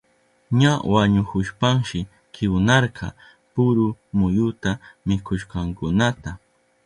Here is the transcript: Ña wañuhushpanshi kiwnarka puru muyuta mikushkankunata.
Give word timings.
Ña 0.59 0.73
wañuhushpanshi 0.91 1.99
kiwnarka 2.33 3.07
puru 3.53 3.87
muyuta 4.17 4.71
mikushkankunata. 5.07 6.31